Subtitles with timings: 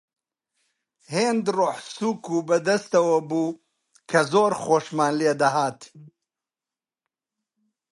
[1.13, 3.59] هێند ڕۆحسووک و بە دەستەوە بوو
[4.09, 5.79] کە زۆر خۆشمان لێ دەهات